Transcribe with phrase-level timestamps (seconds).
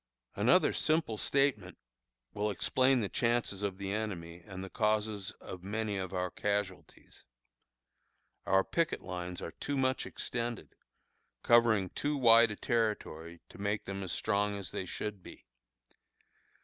[0.35, 1.77] Another simple statement
[2.33, 7.23] will explain the chances of the enemy and the causes of many of our casualties.
[8.47, 10.73] Our picket lines are too much extended,
[11.43, 15.45] covering too wide a territory to make them as strong as they should be.